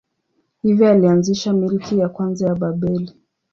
Hivyo 0.61 0.89
alianzisha 0.89 1.53
milki 1.53 1.97
ya 1.99 2.09
kwanza 2.09 2.47
ya 2.47 2.55
Babeli. 2.55 3.13